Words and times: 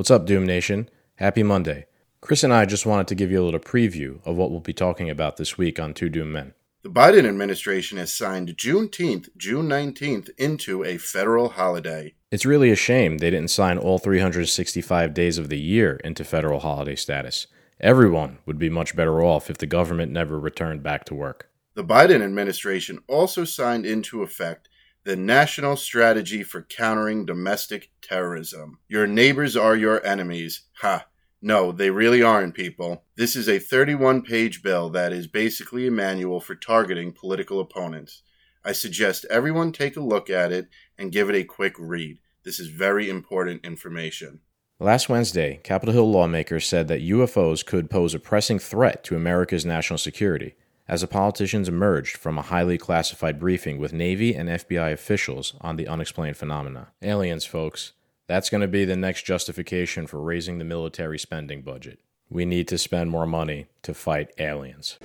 What's 0.00 0.10
up, 0.10 0.24
Doom 0.24 0.46
Nation? 0.46 0.88
Happy 1.16 1.42
Monday. 1.42 1.84
Chris 2.22 2.42
and 2.42 2.54
I 2.54 2.64
just 2.64 2.86
wanted 2.86 3.06
to 3.08 3.14
give 3.14 3.30
you 3.30 3.42
a 3.42 3.44
little 3.44 3.60
preview 3.60 4.26
of 4.26 4.34
what 4.34 4.50
we'll 4.50 4.60
be 4.60 4.72
talking 4.72 5.10
about 5.10 5.36
this 5.36 5.58
week 5.58 5.78
on 5.78 5.92
Two 5.92 6.08
Doom 6.08 6.32
Men. 6.32 6.54
The 6.82 6.88
Biden 6.88 7.28
administration 7.28 7.98
has 7.98 8.10
signed 8.10 8.56
Juneteenth, 8.56 9.28
June 9.36 9.68
19th, 9.68 10.30
into 10.38 10.82
a 10.84 10.96
federal 10.96 11.50
holiday. 11.50 12.14
It's 12.30 12.46
really 12.46 12.70
a 12.70 12.76
shame 12.76 13.18
they 13.18 13.28
didn't 13.28 13.50
sign 13.50 13.76
all 13.76 13.98
365 13.98 15.12
days 15.12 15.36
of 15.36 15.50
the 15.50 15.60
year 15.60 15.96
into 15.96 16.24
federal 16.24 16.60
holiday 16.60 16.96
status. 16.96 17.46
Everyone 17.78 18.38
would 18.46 18.58
be 18.58 18.70
much 18.70 18.96
better 18.96 19.22
off 19.22 19.50
if 19.50 19.58
the 19.58 19.66
government 19.66 20.10
never 20.10 20.40
returned 20.40 20.82
back 20.82 21.04
to 21.04 21.14
work. 21.14 21.50
The 21.74 21.84
Biden 21.84 22.22
administration 22.22 23.00
also 23.06 23.44
signed 23.44 23.84
into 23.84 24.22
effect 24.22 24.69
the 25.02 25.16
National 25.16 25.76
Strategy 25.76 26.42
for 26.42 26.60
Countering 26.60 27.24
Domestic 27.24 27.90
Terrorism. 28.02 28.80
Your 28.86 29.06
neighbors 29.06 29.56
are 29.56 29.74
your 29.74 30.04
enemies. 30.04 30.62
Ha. 30.82 31.06
No, 31.40 31.72
they 31.72 31.88
really 31.88 32.22
aren't, 32.22 32.54
people. 32.54 33.04
This 33.16 33.34
is 33.34 33.48
a 33.48 33.58
31 33.58 34.20
page 34.20 34.62
bill 34.62 34.90
that 34.90 35.10
is 35.10 35.26
basically 35.26 35.86
a 35.86 35.90
manual 35.90 36.38
for 36.38 36.54
targeting 36.54 37.12
political 37.12 37.60
opponents. 37.60 38.22
I 38.62 38.72
suggest 38.72 39.24
everyone 39.30 39.72
take 39.72 39.96
a 39.96 40.02
look 40.02 40.28
at 40.28 40.52
it 40.52 40.68
and 40.98 41.10
give 41.10 41.30
it 41.30 41.36
a 41.36 41.44
quick 41.44 41.76
read. 41.78 42.18
This 42.44 42.60
is 42.60 42.68
very 42.68 43.08
important 43.08 43.64
information. 43.64 44.40
Last 44.78 45.08
Wednesday, 45.08 45.60
Capitol 45.64 45.94
Hill 45.94 46.10
lawmakers 46.10 46.66
said 46.66 46.88
that 46.88 47.02
UFOs 47.02 47.64
could 47.64 47.88
pose 47.88 48.12
a 48.12 48.18
pressing 48.18 48.58
threat 48.58 49.02
to 49.04 49.16
America's 49.16 49.64
national 49.64 49.98
security 49.98 50.56
as 50.90 51.00
the 51.02 51.06
politicians 51.06 51.68
emerged 51.68 52.16
from 52.16 52.36
a 52.36 52.42
highly 52.42 52.76
classified 52.76 53.38
briefing 53.38 53.78
with 53.78 53.92
Navy 53.92 54.34
and 54.34 54.48
FBI 54.48 54.92
officials 54.92 55.54
on 55.60 55.76
the 55.76 55.86
unexplained 55.86 56.36
phenomena. 56.36 56.88
Aliens, 57.00 57.44
folks. 57.44 57.92
That's 58.26 58.50
going 58.50 58.62
to 58.62 58.66
be 58.66 58.84
the 58.84 58.96
next 58.96 59.22
justification 59.22 60.08
for 60.08 60.20
raising 60.20 60.58
the 60.58 60.64
military 60.64 61.16
spending 61.16 61.62
budget. 61.62 62.00
We 62.28 62.44
need 62.44 62.66
to 62.68 62.76
spend 62.76 63.08
more 63.08 63.24
money 63.24 63.68
to 63.82 63.94
fight 63.94 64.32
aliens. 64.36 64.98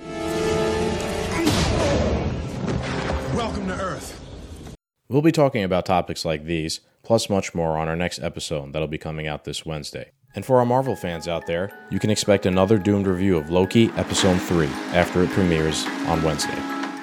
Welcome 3.32 3.68
to 3.68 3.78
Earth. 3.80 4.20
We'll 5.08 5.22
be 5.22 5.30
talking 5.30 5.62
about 5.62 5.86
topics 5.86 6.24
like 6.24 6.46
these, 6.46 6.80
plus 7.04 7.30
much 7.30 7.54
more 7.54 7.78
on 7.78 7.86
our 7.86 7.94
next 7.94 8.18
episode 8.18 8.72
that'll 8.72 8.88
be 8.88 8.98
coming 8.98 9.28
out 9.28 9.44
this 9.44 9.64
Wednesday. 9.64 10.10
And 10.36 10.44
for 10.44 10.58
our 10.58 10.66
Marvel 10.66 10.94
fans 10.94 11.26
out 11.26 11.46
there, 11.46 11.70
you 11.90 11.98
can 11.98 12.10
expect 12.10 12.46
another 12.46 12.78
doomed 12.78 13.06
review 13.06 13.38
of 13.38 13.50
Loki 13.50 13.90
Episode 13.96 14.40
3 14.40 14.66
after 14.92 15.22
it 15.22 15.30
premieres 15.30 15.86
on 16.06 16.22
Wednesday. 16.22 16.56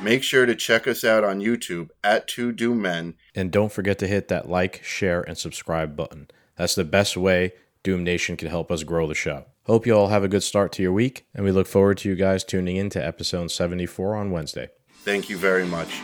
Make 0.04 0.22
sure 0.22 0.46
to 0.46 0.56
check 0.56 0.88
us 0.88 1.04
out 1.04 1.24
on 1.24 1.40
YouTube 1.40 1.90
at 2.04 2.28
Two 2.28 2.52
Doom 2.52 2.82
Men. 2.82 3.16
And 3.34 3.52
don't 3.52 3.72
forget 3.72 3.98
to 4.00 4.08
hit 4.08 4.28
that 4.28 4.50
like, 4.50 4.84
share, 4.84 5.22
and 5.22 5.38
subscribe 5.38 5.96
button. 5.96 6.28
That's 6.58 6.76
the 6.76 6.84
best 6.84 7.18
way 7.18 7.54
Doom 7.84 8.04
Nation 8.04 8.38
can 8.38 8.50
help 8.50 8.72
us 8.72 8.84
grow 8.84 9.08
the 9.08 9.16
show. 9.16 9.46
Hope 9.64 9.88
you 9.88 9.96
all 9.96 10.10
have 10.10 10.24
a 10.24 10.28
good 10.28 10.44
start 10.44 10.72
to 10.74 10.84
your 10.84 10.92
week, 10.92 11.26
and 11.34 11.44
we 11.44 11.52
look 11.52 11.68
forward 11.68 11.98
to 12.00 12.10
you 12.10 12.16
guys 12.16 12.44
tuning 12.44 12.76
in 12.76 12.90
to 12.92 13.04
episode 13.04 13.50
74 13.50 14.16
on 14.16 14.30
Wednesday. 14.30 14.70
Thank 15.04 15.30
you 15.30 15.38
very 15.38 15.66
much. 15.66 16.02